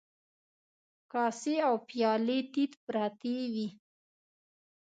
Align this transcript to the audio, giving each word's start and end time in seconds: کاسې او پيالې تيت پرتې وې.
کاسې 1.11 1.55
او 1.67 1.75
پيالې 1.87 2.39
تيت 2.53 2.71
پرتې 2.85 3.35
وې. 3.53 3.67